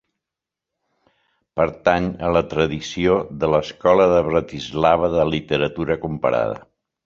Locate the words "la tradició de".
2.37-3.51